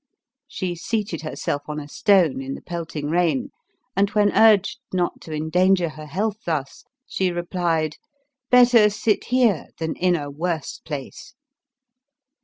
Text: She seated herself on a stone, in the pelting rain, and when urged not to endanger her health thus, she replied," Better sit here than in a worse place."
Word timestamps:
She 0.47 0.73
seated 0.73 1.21
herself 1.21 1.61
on 1.67 1.79
a 1.79 1.87
stone, 1.87 2.41
in 2.41 2.55
the 2.55 2.61
pelting 2.63 3.11
rain, 3.11 3.51
and 3.95 4.09
when 4.09 4.31
urged 4.31 4.79
not 4.91 5.21
to 5.21 5.31
endanger 5.31 5.89
her 5.89 6.07
health 6.07 6.37
thus, 6.43 6.83
she 7.05 7.29
replied," 7.31 7.97
Better 8.49 8.89
sit 8.89 9.25
here 9.25 9.67
than 9.77 9.95
in 9.97 10.15
a 10.15 10.31
worse 10.31 10.81
place." 10.83 11.35